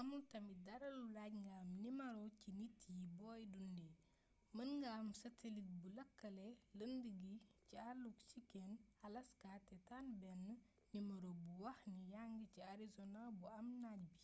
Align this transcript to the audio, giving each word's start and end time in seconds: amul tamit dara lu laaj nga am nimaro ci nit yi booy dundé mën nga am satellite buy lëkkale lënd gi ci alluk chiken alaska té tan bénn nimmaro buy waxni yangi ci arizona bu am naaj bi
amul 0.00 0.22
tamit 0.30 0.60
dara 0.66 0.88
lu 0.96 1.04
laaj 1.16 1.32
nga 1.42 1.52
am 1.62 1.70
nimaro 1.82 2.24
ci 2.38 2.48
nit 2.58 2.78
yi 2.96 3.02
booy 3.18 3.40
dundé 3.52 3.88
mën 4.54 4.70
nga 4.80 4.88
am 5.00 5.08
satellite 5.20 5.74
buy 5.80 5.90
lëkkale 5.98 6.46
lënd 6.78 7.04
gi 7.20 7.32
ci 7.64 7.74
alluk 7.90 8.18
chiken 8.30 8.72
alaska 9.06 9.50
té 9.66 9.76
tan 9.88 10.06
bénn 10.20 10.46
nimmaro 10.92 11.30
buy 11.44 11.56
waxni 11.66 12.02
yangi 12.14 12.42
ci 12.52 12.60
arizona 12.72 13.20
bu 13.38 13.46
am 13.58 13.68
naaj 13.82 14.00
bi 14.10 14.18